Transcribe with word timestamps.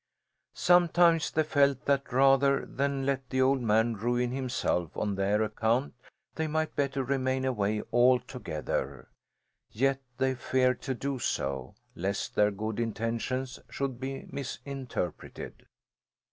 Sometimes 0.55 1.29
they 1.29 1.43
felt 1.43 1.85
that 1.85 2.11
rather 2.11 2.65
than 2.65 3.05
let 3.05 3.29
the 3.29 3.39
old 3.39 3.61
man 3.61 3.93
ruin 3.93 4.31
himself 4.31 4.97
on 4.97 5.13
their 5.13 5.43
account 5.43 5.93
they 6.33 6.47
might 6.47 6.75
better 6.75 7.03
remain 7.03 7.45
away 7.45 7.83
altogether. 7.93 9.09
Yet 9.69 9.99
they 10.17 10.33
feared 10.33 10.81
to 10.89 10.95
do 10.95 11.19
so, 11.19 11.75
lest 11.93 12.33
their 12.33 12.49
good 12.49 12.79
intentions 12.79 13.59
should 13.69 13.99
be 13.99 14.25
misinterpreted. 14.31 15.67